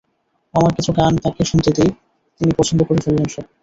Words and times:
আমার 0.53 0.71
কিছু 0.77 0.91
গান 0.91 1.13
তাঁকে 1.17 1.43
শুনতে 1.45 1.69
দিই, 1.77 1.91
তিনি 2.41 2.51
পছন্দ 2.57 2.79
করে 2.83 2.99
ফেললেন 3.01 3.27
সেসব। 3.27 3.45